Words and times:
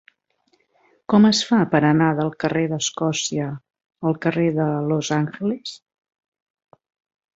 Com 1.13 1.27
es 1.29 1.41
fa 1.49 1.59
per 1.73 1.81
anar 1.89 2.07
del 2.21 2.31
carrer 2.43 2.63
d'Escòcia 2.71 3.51
al 4.13 4.17
carrer 4.25 4.47
de 4.57 4.67
Los 4.93 5.13
Angeles? 5.23 5.77